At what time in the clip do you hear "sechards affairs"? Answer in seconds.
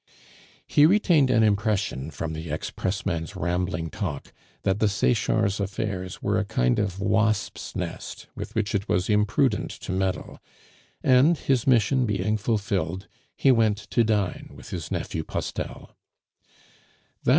4.89-6.23